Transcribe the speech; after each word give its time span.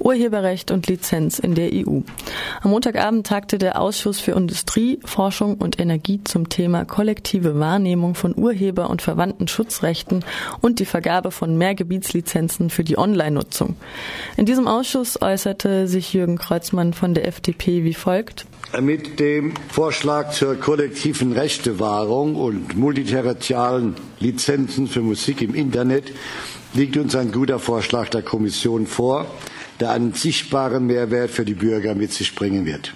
Urheberrecht 0.00 0.70
und 0.70 0.86
Lizenz 0.86 1.38
in 1.38 1.54
der 1.54 1.70
EU. 1.72 2.00
Am 2.62 2.70
Montagabend 2.70 3.26
tagte 3.26 3.58
der 3.58 3.80
Ausschuss 3.80 4.20
für 4.20 4.32
Industrie, 4.32 4.98
Forschung 5.04 5.56
und 5.56 5.78
Energie 5.78 6.20
zum 6.24 6.48
Thema 6.48 6.84
kollektive 6.84 7.58
Wahrnehmung 7.58 8.14
von 8.14 8.34
Urheber- 8.36 8.90
und 8.90 9.02
verwandten 9.02 9.48
Schutzrechten 9.48 10.24
und 10.60 10.80
die 10.80 10.84
Vergabe 10.84 11.30
von 11.30 11.56
Mehrgebietslizenzen 11.56 12.70
für 12.70 12.84
die 12.84 12.98
Online-Nutzung. 12.98 13.76
In 14.36 14.46
diesem 14.46 14.66
Ausschuss 14.66 15.20
äußerte 15.20 15.86
sich 15.86 16.12
Jürgen 16.12 16.38
Kreuzmann 16.38 16.92
von 16.92 17.14
der 17.14 17.26
FDP 17.28 17.84
wie 17.84 17.94
folgt. 17.94 18.46
Mit 18.80 19.18
dem 19.18 19.54
Vorschlag 19.68 20.30
zur 20.30 20.54
kollektiven 20.54 21.32
Rechtewahrung 21.32 22.36
und 22.36 22.76
multiterritorialen 22.76 23.96
Lizenzen 24.20 24.86
für 24.86 25.00
Musik 25.00 25.42
im 25.42 25.54
Internet 25.54 26.12
liegt 26.74 26.96
uns 26.96 27.16
ein 27.16 27.32
guter 27.32 27.58
Vorschlag 27.58 28.10
der 28.10 28.22
Kommission 28.22 28.86
vor, 28.86 29.26
der 29.80 29.90
einen 29.90 30.12
sichtbaren 30.12 30.86
Mehrwert 30.86 31.30
für 31.30 31.44
die 31.44 31.54
Bürger 31.54 31.94
mit 31.94 32.12
sich 32.12 32.34
bringen 32.34 32.66
wird. 32.66 32.94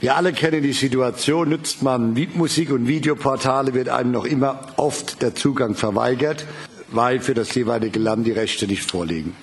Wir 0.00 0.16
alle 0.16 0.32
kennen 0.32 0.62
die 0.62 0.72
Situation, 0.72 1.50
nutzt 1.50 1.82
man 1.82 2.14
Musik- 2.34 2.70
und 2.70 2.86
Videoportale, 2.86 3.72
wird 3.72 3.88
einem 3.88 4.10
noch 4.10 4.24
immer 4.24 4.60
oft 4.76 5.22
der 5.22 5.34
Zugang 5.34 5.74
verweigert, 5.74 6.44
weil 6.90 7.20
für 7.20 7.34
das 7.34 7.54
jeweilige 7.54 7.98
Land 7.98 8.26
die 8.26 8.32
Rechte 8.32 8.66
nicht 8.66 8.90
vorliegen. 8.90 9.34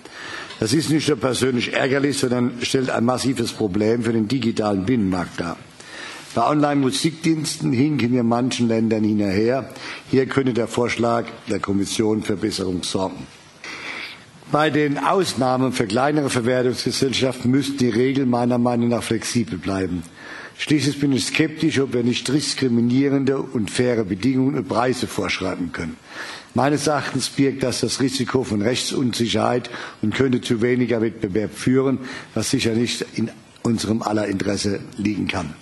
Das 0.60 0.74
ist 0.74 0.90
nicht 0.90 1.08
nur 1.08 1.18
persönlich 1.18 1.74
ärgerlich, 1.74 2.18
sondern 2.18 2.54
stellt 2.62 2.90
ein 2.90 3.04
massives 3.04 3.52
Problem 3.52 4.04
für 4.04 4.14
den 4.14 4.28
digitalen 4.28 4.86
Binnenmarkt 4.86 5.40
dar. 5.40 5.58
Bei 6.36 6.48
Online-Musikdiensten 6.48 7.74
hinken 7.74 8.12
wir 8.14 8.24
manchen 8.24 8.68
Ländern 8.68 9.04
hinterher. 9.04 9.70
Hier 10.10 10.26
könnte 10.26 10.54
der 10.54 10.68
Vorschlag 10.68 11.26
der 11.50 11.60
Kommission 11.60 12.24
für 12.24 12.38
Besserung 12.38 12.82
sorgen. 12.84 13.28
Bei 14.54 14.70
den 14.70 15.00
Ausnahmen 15.00 15.74
für 15.74 15.88
kleinere 15.88 16.30
Verwertungsgesellschaften 16.30 17.50
müssten 17.50 17.80
die 17.80 17.90
Regeln 17.90 18.30
meiner 18.30 18.60
Meinung 18.60 18.90
nach 18.90 19.02
flexibel 19.02 19.58
bleiben. 19.58 20.04
Schließlich 20.60 21.00
bin 21.00 21.12
ich 21.12 21.26
skeptisch, 21.26 21.80
ob 21.80 21.94
wir 21.94 22.04
nicht 22.04 22.28
diskriminierende 22.28 23.40
und 23.40 23.72
faire 23.72 24.04
Bedingungen 24.04 24.56
und 24.56 24.68
Preise 24.68 25.08
vorschreiben 25.08 25.72
können. 25.72 25.98
Meines 26.54 26.86
Erachtens 26.86 27.30
birgt 27.30 27.64
das 27.64 27.80
das 27.80 28.00
Risiko 28.00 28.44
von 28.44 28.62
Rechtsunsicherheit 28.62 29.72
und 30.04 30.14
könnte 30.14 30.40
zu 30.40 30.62
weniger 30.62 31.02
Wettbewerb 31.02 31.56
führen, 31.56 31.98
was 32.36 32.52
sicher 32.52 32.76
nicht 32.76 33.04
in 33.16 33.32
unserem 33.64 34.04
aller 34.04 34.28
Interesse 34.28 34.82
liegen 34.98 35.28
kann. 35.28 35.56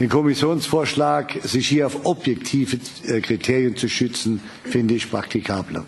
Den 0.00 0.08
Kommissionsvorschlag, 0.08 1.38
sich 1.44 1.68
hier 1.68 1.86
auf 1.86 2.04
objektive 2.04 2.78
Kriterien 3.20 3.76
zu 3.76 3.88
schützen, 3.88 4.40
finde 4.64 4.94
ich 4.94 5.08
praktikabler. 5.08 5.84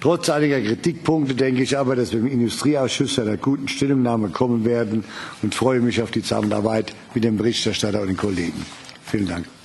Trotz 0.00 0.28
einiger 0.28 0.60
Kritikpunkte 0.60 1.34
denke 1.34 1.62
ich 1.62 1.76
aber, 1.76 1.96
dass 1.96 2.12
wir 2.12 2.20
im 2.20 2.26
Industrieausschuss 2.26 3.14
zu 3.14 3.22
einer 3.22 3.36
guten 3.36 3.66
Stellungnahme 3.66 4.28
kommen 4.28 4.64
werden 4.64 5.04
und 5.42 5.54
freue 5.54 5.80
mich 5.80 6.02
auf 6.02 6.10
die 6.10 6.22
Zusammenarbeit 6.22 6.94
mit 7.14 7.24
dem 7.24 7.36
Berichterstatter 7.36 8.02
und 8.02 8.08
den 8.08 8.16
Kollegen. 8.16 8.64
Vielen 9.04 9.26
Dank. 9.26 9.55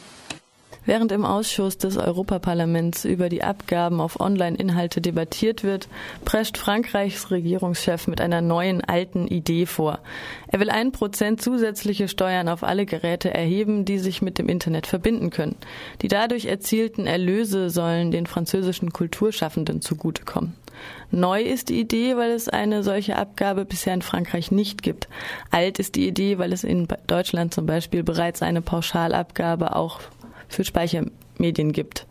Während 0.84 1.12
im 1.12 1.26
Ausschuss 1.26 1.78
des 1.78 1.98
Europaparlaments 1.98 3.06
über 3.06 3.30
die 3.30 3.44
Abgaben 3.44 4.02
auf 4.02 4.20
Online-Inhalte 4.20 5.00
debattiert 5.00 5.64
wird, 5.64 5.88
prescht 6.26 6.58
Frankreichs 6.58 7.30
Regierungschef 7.30 8.08
mit 8.08 8.20
einer 8.20 8.42
neuen 8.42 8.84
alten 8.84 9.28
Idee 9.28 9.68
vor. 9.68 10.00
Er 10.48 10.60
will 10.60 10.72
ein 10.72 10.92
Prozent 10.92 11.40
zusätzliche 11.40 12.08
Steuern 12.08 12.50
auf 12.50 12.64
alle 12.64 12.88
Geräte 12.88 13.32
erheben, 13.32 13.86
die 13.86 14.00
sich 14.00 14.24
mit 14.24 14.40
dem 14.40 14.50
Internet 14.50 14.88
verbinden 14.88 15.30
können. 15.30 15.56
Die 16.02 16.08
dadurch 16.08 16.46
erzielten 16.46 17.06
Erlöse 17.06 17.70
sollen 17.70 18.10
den 18.10 18.26
französischen 18.26 18.92
Kulturschaffenden 18.92 19.82
zugutekommen. 19.82 20.56
Neu 21.12 21.44
ist 21.44 21.70
die 21.70 21.80
Idee, 21.80 22.18
weil 22.18 22.32
es 22.32 22.50
eine 22.50 22.82
solche 22.82 23.18
Abgabe 23.18 23.66
bisher 23.66 23.94
in 23.94 24.02
Frankreich 24.02 24.50
nicht 24.50 24.82
gibt. 24.82 25.10
Alt 25.52 25.78
ist 25.78 25.96
die 25.96 26.08
Idee, 26.08 26.40
weil 26.40 26.54
es 26.54 26.64
in 26.64 26.88
Deutschland 27.06 27.54
zum 27.54 27.68
Beispiel 27.68 28.02
bereits 28.02 28.42
eine 28.42 28.62
Pauschalabgabe 28.62 29.76
auch 29.76 30.00
für 30.52 30.64
Speichermedien 30.64 31.72
gibt. 31.72 32.06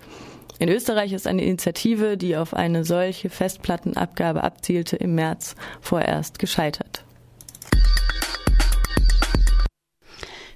In 0.58 0.68
Österreich 0.68 1.12
ist 1.12 1.26
eine 1.26 1.42
Initiative, 1.42 2.16
die 2.16 2.36
auf 2.36 2.52
eine 2.52 2.84
solche 2.84 3.30
Festplattenabgabe 3.30 4.44
abzielte, 4.44 4.96
im 4.96 5.14
März 5.14 5.54
vorerst 5.80 6.38
gescheitert. 6.38 7.04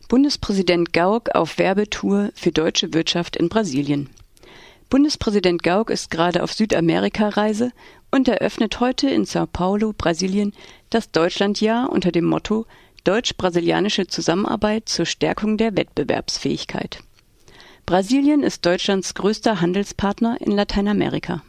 Bundespräsident 0.09 0.93
Gauck 0.93 1.35
auf 1.35 1.59
Werbetour 1.59 2.31
für 2.35 2.53
deutsche 2.53 2.93
Wirtschaft 2.93 3.37
in 3.37 3.49
Brasilien. 3.49 4.11
Bundespräsident 4.91 5.63
Gauck 5.63 5.89
ist 5.91 6.11
gerade 6.11 6.43
auf 6.43 6.53
Südamerika-Reise 6.53 7.73
und 8.11 8.29
eröffnet 8.29 8.81
heute 8.81 9.09
in 9.09 9.25
Sao 9.25 9.47
Paulo, 9.47 9.95
Brasilien, 9.97 10.53
das 10.91 11.11
Deutschlandjahr 11.11 11.91
unter 11.91 12.13
dem 12.13 12.27
Motto 12.27 12.67
Deutsch-brasilianische 13.05 14.07
Zusammenarbeit 14.07 14.89
zur 14.89 15.07
Stärkung 15.07 15.57
der 15.57 15.77
Wettbewerbsfähigkeit. 15.77 17.01
Brasilien 17.87 18.43
ist 18.43 18.65
Deutschlands 18.65 19.13
größter 19.13 19.61
Handelspartner 19.61 20.41
in 20.41 20.53
Lateinamerika. 20.53 21.43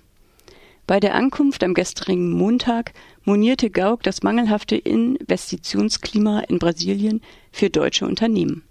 Bei 0.85 0.99
der 0.99 1.15
Ankunft 1.15 1.63
am 1.63 1.73
gestrigen 1.73 2.29
Montag 2.31 2.91
monierte 3.23 3.69
Gauck 3.69 4.03
das 4.03 4.21
mangelhafte 4.21 4.75
Investitionsklima 4.75 6.41
in 6.41 6.59
Brasilien 6.59 7.21
für 7.53 7.69
deutsche 7.69 8.05
Unternehmen. 8.05 8.63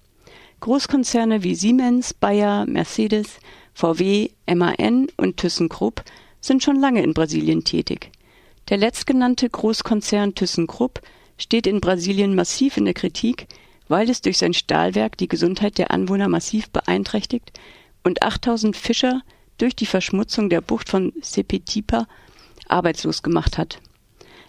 Großkonzerne 0.60 1.42
wie 1.42 1.54
Siemens, 1.54 2.12
Bayer, 2.12 2.66
Mercedes, 2.66 3.38
VW, 3.72 4.28
MAN 4.46 5.06
und 5.16 5.38
ThyssenKrupp 5.38 6.04
sind 6.42 6.62
schon 6.62 6.78
lange 6.78 7.02
in 7.02 7.14
Brasilien 7.14 7.64
tätig. 7.64 8.10
Der 8.68 8.76
letztgenannte 8.76 9.48
Großkonzern 9.48 10.34
ThyssenKrupp 10.34 11.00
steht 11.38 11.66
in 11.66 11.80
Brasilien 11.80 12.34
massiv 12.34 12.76
in 12.76 12.84
der 12.84 12.94
Kritik, 12.94 13.46
weil 13.88 14.08
es 14.08 14.22
durch 14.22 14.38
sein 14.38 14.54
Stahlwerk 14.54 15.16
die 15.18 15.28
Gesundheit 15.28 15.78
der 15.78 15.90
Anwohner 15.90 16.28
massiv 16.28 16.70
beeinträchtigt 16.70 17.52
und 18.02 18.22
8000 18.22 18.76
Fischer 18.76 19.22
durch 19.58 19.76
die 19.76 19.86
Verschmutzung 19.86 20.50
der 20.50 20.60
Bucht 20.60 20.88
von 20.88 21.12
Sepetipa 21.20 22.06
arbeitslos 22.68 23.22
gemacht 23.22 23.58
hat. 23.58 23.80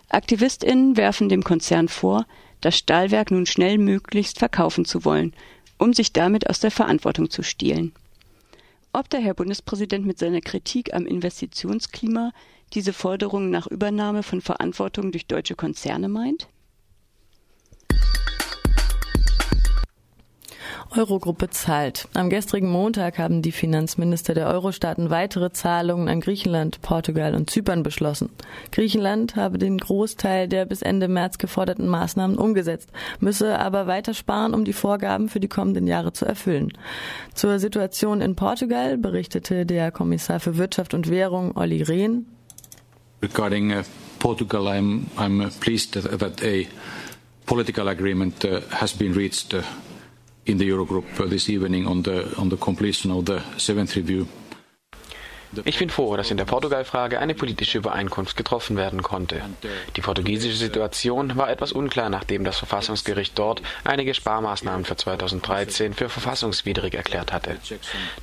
AktivistInnen 0.10 0.98
werfen 0.98 1.30
dem 1.30 1.44
Konzern 1.44 1.88
vor, 1.88 2.26
das 2.62 2.78
Stahlwerk 2.78 3.32
nun 3.32 3.46
schnellmöglichst 3.46 4.40
verkaufen 4.40 4.86
zu 4.86 5.06
wollen, 5.06 5.34
um 5.78 5.94
sich 5.94 6.14
damit 6.14 6.50
aus 6.50 6.60
der 6.60 6.72
Verantwortung 6.72 7.30
zu 7.30 7.44
stehlen. 7.44 7.94
Ob 8.94 9.10
der 9.10 9.20
Herr 9.20 9.34
Bundespräsident 9.34 10.06
mit 10.06 10.20
seiner 10.20 10.42
Kritik 10.42 10.94
am 10.94 11.06
Investitionsklima 11.06 12.32
diese 12.74 12.94
Forderung 12.94 13.50
nach 13.50 13.68
Übernahme 13.68 14.24
von 14.24 14.42
Verantwortung 14.42 15.12
durch 15.12 15.28
deutsche 15.28 15.56
Konzerne 15.56 16.08
meint? 16.08 16.48
Eurogruppe 20.98 21.50
zahlt. 21.50 22.08
Am 22.14 22.30
gestrigen 22.30 22.70
Montag 22.70 23.18
haben 23.18 23.42
die 23.42 23.52
Finanzminister 23.52 24.34
der 24.34 24.48
Euro-Staaten 24.48 25.10
weitere 25.10 25.52
Zahlungen 25.52 26.08
an 26.08 26.22
Griechenland, 26.22 26.82
Portugal 26.82 27.36
und 27.36 27.50
Zypern 27.50 27.84
beschlossen. 27.84 28.30
Griechenland 28.72 29.36
habe 29.36 29.58
den 29.58 29.78
Großteil 29.78 30.48
der 30.48 30.66
bis 30.66 30.82
Ende 30.82 31.08
März 31.08 31.38
geforderten 31.38 31.88
Maßnahmen 31.88 32.38
umgesetzt, 32.38 32.90
müsse 33.20 33.60
aber 33.60 33.88
weiter 33.88 34.14
sparen, 34.14 34.54
um 34.54 34.64
die 34.64 34.74
Vorgaben 34.74 35.28
für 35.28 35.40
die 35.40 35.48
kommenden 35.48 35.88
Jahre 35.88 36.14
zu 36.14 36.26
erfüllen. 36.26 36.72
Zur 37.34 37.60
Situation 37.60 38.22
in 38.22 38.36
Portugal 38.36 38.98
berichtete 38.98 39.66
der 39.66 39.92
Kommissar 39.92 40.40
für 40.40 40.58
Wirtschaft 40.58 40.94
und 40.94 41.10
Währung 41.10 41.58
Olli 41.58 41.82
Rehn. 41.82 42.26
Regarding 43.22 43.72
uh, 43.72 43.84
Portugal, 44.20 44.68
I'm, 44.68 45.06
I'm 45.18 45.50
pleased 45.60 45.94
that, 45.94 46.22
a 46.44 46.68
political 47.46 47.88
agreement 47.88 48.46
uh, 48.46 48.62
has 48.72 48.94
been 48.94 49.14
reached 49.14 49.54
uh, 49.54 49.62
in 50.46 50.58
the 50.58 50.70
Eurogroup 50.70 51.06
this 51.30 51.50
evening 51.50 51.88
on 51.88 52.04
the, 52.04 52.36
on 52.38 52.50
the 52.50 52.58
completion 52.58 53.12
of 53.12 53.26
the 53.26 53.42
seventh 53.58 53.96
review. 53.96 54.28
Ich 55.64 55.80
bin 55.80 55.90
froh, 55.90 56.18
dass 56.18 56.32
in 56.32 56.38
der 56.38 56.46
Portugal-Frage 56.46 57.20
eine 57.20 57.34
politische 57.34 57.78
Übereinkunft 57.78 58.36
getroffen 58.36 58.76
werden 58.76 59.02
konnte. 59.02 59.42
Die 59.96 60.02
portugiesische 60.02 60.58
Situation 60.58 61.38
war 61.38 61.50
etwas 61.50 61.72
unklar, 61.72 62.10
nachdem 62.10 62.44
das 62.44 62.58
Verfassungsgericht 62.58 63.38
dort 63.40 63.62
einige 63.84 64.14
Sparmaßnahmen 64.14 64.86
für 64.86 64.98
2013 64.98 65.94
für 65.94 66.10
verfassungswidrig 66.10 66.96
erklärt 66.96 67.32
hatte. 67.32 67.58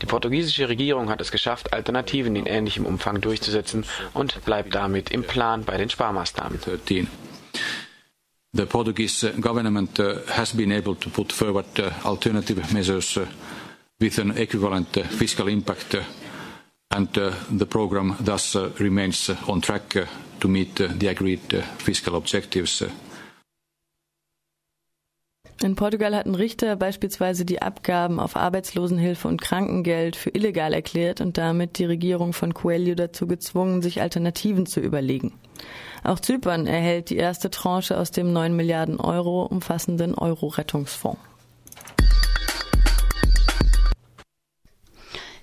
Die 0.02 0.06
portugiesische 0.06 0.68
Regierung 0.68 1.08
hat 1.08 1.20
es 1.20 1.32
geschafft, 1.32 1.72
Alternativen 1.72 2.36
in 2.36 2.46
ähnlichem 2.46 2.84
Umfang 2.84 3.20
durchzusetzen 3.20 3.86
und 4.12 4.44
bleibt 4.44 4.74
damit 4.74 5.10
im 5.10 5.24
Plan 5.24 5.64
bei 5.64 5.78
den 5.78 5.88
Sparmaßnahmen. 5.88 6.60
The 8.54 8.66
Portuguese 8.66 9.24
government 9.40 9.98
uh, 9.98 10.20
has 10.28 10.52
been 10.52 10.72
able 10.72 10.94
to 10.96 11.08
put 11.08 11.32
forward 11.32 11.80
uh, 11.80 11.90
alternative 12.04 12.70
measures 12.74 13.16
uh, 13.16 13.26
with 13.98 14.18
an 14.18 14.36
equivalent 14.36 14.88
fiscal 15.08 15.48
impact 15.48 15.96
and 16.90 17.08
the 17.14 17.66
program 17.66 18.14
thus 18.20 18.54
remains 18.78 19.30
on 19.48 19.62
track 19.62 19.96
to 20.40 20.48
meet 20.48 20.74
the 20.74 21.08
agreed 21.08 21.64
fiscal 21.78 22.16
objectives. 22.16 22.84
In 25.62 25.74
Portugal 25.74 26.14
hatten 26.14 26.34
Richter 26.34 26.76
beispielsweise 26.76 27.46
die 27.46 27.62
Abgaben 27.62 28.20
auf 28.20 28.36
Arbeitslosenhilfe 28.36 29.28
und 29.28 29.40
Krankengeld 29.40 30.16
für 30.16 30.30
illegal 30.30 30.74
erklärt 30.74 31.22
und 31.22 31.38
damit 31.38 31.78
die 31.78 31.86
Regierung 31.86 32.34
von 32.34 32.52
Coelho 32.52 32.94
dazu 32.96 33.26
gezwungen, 33.26 33.80
sich 33.80 34.02
Alternativen 34.02 34.66
zu 34.66 34.80
überlegen. 34.80 35.32
Auch 36.04 36.18
Zypern 36.18 36.66
erhält 36.66 37.10
die 37.10 37.16
erste 37.16 37.50
Tranche 37.50 37.96
aus 37.96 38.10
dem 38.10 38.32
9 38.32 38.54
Milliarden 38.56 38.98
Euro 38.98 39.44
umfassenden 39.44 40.14
Euro-Rettungsfonds. 40.14 41.20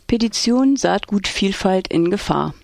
Petition 0.08 0.76
Saatgutvielfalt 0.76 1.88
in 1.88 2.10
Gefahr. 2.10 2.56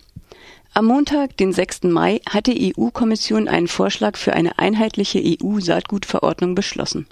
Am 0.74 0.86
Montag, 0.86 1.36
den 1.38 1.52
6. 1.52 1.84
Mai, 1.84 2.20
hat 2.28 2.48
die 2.48 2.74
EU-Kommission 2.76 3.48
einen 3.48 3.68
Vorschlag 3.68 4.16
für 4.16 4.34
eine 4.34 4.58
einheitliche 4.58 5.22
EU-Saatgutverordnung 5.24 6.54
beschlossen. 6.54 7.06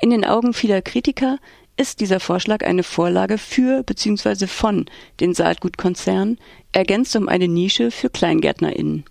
In 0.00 0.10
den 0.10 0.24
Augen 0.24 0.52
vieler 0.52 0.82
Kritiker 0.82 1.38
ist 1.76 2.00
dieser 2.00 2.18
Vorschlag 2.18 2.64
eine 2.64 2.82
Vorlage 2.82 3.38
für 3.38 3.82
bzw. 3.84 4.46
von 4.46 4.86
den 5.20 5.32
Saatgutkonzernen, 5.32 6.38
ergänzt 6.72 7.14
um 7.14 7.28
eine 7.28 7.46
Nische 7.46 7.90
für 7.92 8.10
KleingärtnerInnen. 8.10 9.04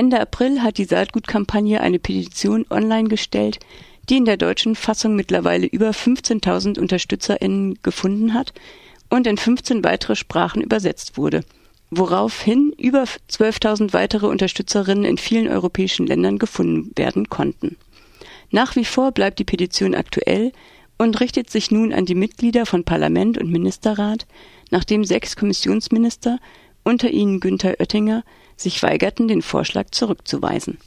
Ende 0.00 0.18
April 0.18 0.62
hat 0.62 0.78
die 0.78 0.86
Saatgutkampagne 0.86 1.78
eine 1.82 1.98
Petition 1.98 2.64
online 2.70 3.10
gestellt, 3.10 3.58
die 4.08 4.16
in 4.16 4.24
der 4.24 4.38
deutschen 4.38 4.74
Fassung 4.74 5.14
mittlerweile 5.14 5.66
über 5.66 5.90
15.000 5.90 6.78
UnterstützerInnen 6.78 7.80
gefunden 7.82 8.32
hat 8.32 8.54
und 9.10 9.26
in 9.26 9.36
15 9.36 9.84
weitere 9.84 10.16
Sprachen 10.16 10.62
übersetzt 10.62 11.18
wurde, 11.18 11.44
woraufhin 11.90 12.72
über 12.78 13.02
12.000 13.02 13.92
weitere 13.92 14.26
Unterstützerinnen 14.28 15.04
in 15.04 15.18
vielen 15.18 15.48
europäischen 15.48 16.06
Ländern 16.06 16.38
gefunden 16.38 16.92
werden 16.96 17.28
konnten. 17.28 17.76
Nach 18.50 18.76
wie 18.76 18.86
vor 18.86 19.12
bleibt 19.12 19.38
die 19.38 19.44
Petition 19.44 19.94
aktuell 19.94 20.52
und 20.96 21.20
richtet 21.20 21.50
sich 21.50 21.70
nun 21.70 21.92
an 21.92 22.06
die 22.06 22.14
Mitglieder 22.14 22.64
von 22.64 22.84
Parlament 22.84 23.36
und 23.36 23.52
Ministerrat, 23.52 24.26
nachdem 24.70 25.04
sechs 25.04 25.36
Kommissionsminister, 25.36 26.38
unter 26.84 27.10
ihnen 27.10 27.40
Günther 27.40 27.78
Oettinger, 27.78 28.24
sich 28.60 28.82
weigerten, 28.82 29.28
den 29.28 29.42
Vorschlag 29.42 29.86
zurückzuweisen. 29.90 30.78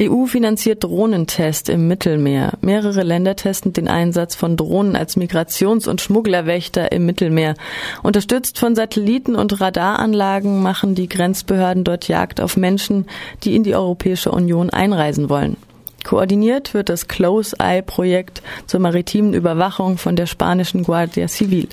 EU 0.00 0.24
finanziert 0.24 0.82
Drohnentest 0.82 1.68
im 1.68 1.86
Mittelmeer. 1.86 2.54
Mehrere 2.62 3.02
Länder 3.02 3.36
testen 3.36 3.74
den 3.74 3.88
Einsatz 3.88 4.34
von 4.34 4.56
Drohnen 4.56 4.96
als 4.96 5.16
Migrations- 5.16 5.86
und 5.86 6.00
Schmugglerwächter 6.00 6.92
im 6.92 7.04
Mittelmeer. 7.04 7.54
Unterstützt 8.02 8.58
von 8.58 8.74
Satelliten 8.74 9.36
und 9.36 9.60
Radaranlagen 9.60 10.62
machen 10.62 10.94
die 10.94 11.08
Grenzbehörden 11.08 11.84
dort 11.84 12.08
Jagd 12.08 12.40
auf 12.40 12.56
Menschen, 12.56 13.06
die 13.44 13.54
in 13.54 13.64
die 13.64 13.74
Europäische 13.74 14.30
Union 14.30 14.70
einreisen 14.70 15.28
wollen. 15.28 15.56
Koordiniert 16.04 16.74
wird 16.74 16.88
das 16.88 17.08
Close 17.08 17.56
Eye 17.58 17.82
Projekt 17.82 18.42
zur 18.66 18.80
maritimen 18.80 19.34
Überwachung 19.34 19.98
von 19.98 20.16
der 20.16 20.26
spanischen 20.26 20.82
Guardia 20.84 21.28
Civil. 21.28 21.68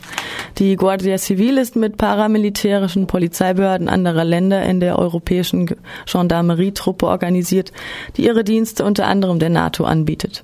Die 0.58 0.76
Guardia 0.76 1.18
Civil 1.18 1.58
ist 1.58 1.76
mit 1.76 1.98
paramilitärischen 1.98 3.08
Polizeibehörden 3.08 3.90
anderer 3.90 4.24
Länder 4.24 4.64
in 4.64 4.80
der 4.80 5.00
europäischen 5.00 5.70
Gendarmerietruppe 6.06 7.08
organisiert, 7.08 7.72
die 8.18 8.26
ihre 8.26 8.44
Dienste 8.44 8.84
unter 8.86 9.08
anderem 9.08 9.40
der 9.40 9.50
NATO 9.50 9.84
anbietet. 9.84 10.44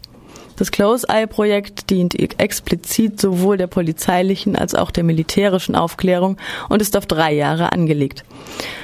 Das 0.57 0.71
Close-Eye-Projekt 0.71 1.89
dient 1.89 2.17
explizit 2.39 3.19
sowohl 3.19 3.57
der 3.57 3.67
polizeilichen 3.67 4.55
als 4.55 4.73
auch 4.73 4.91
der 4.91 5.03
militärischen 5.03 5.75
Aufklärung 5.75 6.37
und 6.69 6.81
ist 6.81 6.95
auf 6.95 7.05
drei 7.05 7.33
Jahre 7.33 7.71
angelegt. 7.71 8.23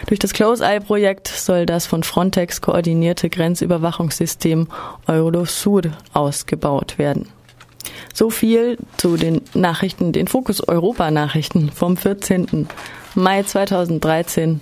Durch 0.07 0.19
das 0.19 0.33
Close-Eye-Projekt 0.33 1.27
soll 1.29 1.65
das 1.65 1.85
von 1.85 2.03
Frontex 2.03 2.61
koordinierte 2.61 3.29
Grenzüberwachungssystem 3.29 4.67
Eurosur 5.07 5.83
ausgebaut 6.13 6.97
werden. 6.97 7.29
So 8.13 8.29
viel 8.29 8.77
zu 8.97 9.15
den 9.15 9.41
Nachrichten, 9.53 10.11
den 10.11 10.27
Fokus 10.27 10.67
Europa 10.67 11.09
Nachrichten 11.11 11.71
vom 11.71 11.95
14. 11.95 12.67
Mai 13.15 13.43
2013 13.43 14.59